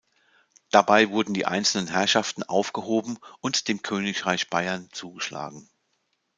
Dabei 0.71 1.11
wurden 1.11 1.35
die 1.35 1.45
einzelnen 1.45 1.85
Herrschaften 1.91 2.41
aufgehoben 2.41 3.19
und 3.39 3.67
dem 3.67 3.83
Königreich 3.83 4.49
Bayern 4.49 4.89
zugeschlagen. 4.91 5.69